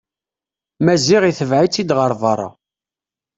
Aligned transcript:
Maziɣ 0.85 1.23
itbeɛ-itt-id 1.25 1.89
ɣer 1.97 2.11
berra. 2.21 2.49